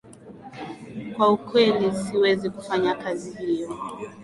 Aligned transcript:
Kwa 1.13 1.29
ukweli 1.29 1.91
siwezi 1.93 2.49
kufanya 2.49 2.95
kazi 2.95 3.31
hiyo 3.37 3.69